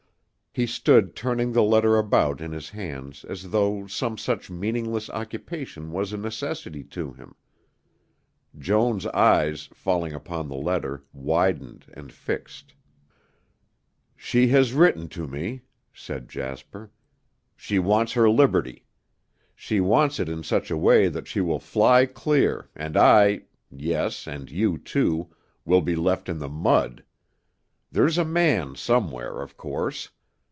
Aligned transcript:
He 0.53 0.67
stood 0.67 1.15
turning 1.15 1.53
the 1.53 1.63
letter 1.63 1.95
about 1.95 2.41
in 2.41 2.51
his 2.51 2.71
hands 2.71 3.23
as 3.23 3.51
though 3.51 3.87
some 3.87 4.17
such 4.17 4.49
meaningless 4.49 5.09
occupation 5.11 5.93
was 5.93 6.11
a 6.11 6.17
necessity 6.17 6.83
to 6.91 7.13
him. 7.13 7.35
Joan's 8.59 9.05
eyes, 9.07 9.69
falling 9.73 10.11
upon 10.11 10.49
the 10.49 10.57
letter, 10.57 11.05
widened 11.13 11.85
and 11.93 12.11
fixed. 12.11 12.73
"She 14.17 14.47
has 14.49 14.73
written 14.73 15.07
to 15.07 15.25
me," 15.25 15.61
said 15.93 16.27
Jasper. 16.27 16.91
"She 17.55 17.79
wants 17.79 18.11
her 18.11 18.29
liberty. 18.29 18.85
She 19.55 19.79
wants 19.79 20.19
it 20.19 20.27
in 20.27 20.43
such 20.43 20.69
a 20.69 20.75
way 20.75 21.07
that 21.07 21.29
she 21.29 21.39
will 21.39 21.59
fly 21.59 22.05
clear 22.05 22.69
and 22.75 22.97
I 22.97 23.43
yes, 23.71 24.27
and 24.27 24.51
you, 24.51 24.77
too, 24.77 25.33
will 25.63 25.81
be 25.81 25.95
left 25.95 26.27
in 26.27 26.39
the 26.39 26.49
mud. 26.49 27.05
There's 27.89 28.17
a 28.17 28.25
man 28.25 28.75
somewhere, 28.75 29.39
of 29.41 29.55
course. 29.55 30.09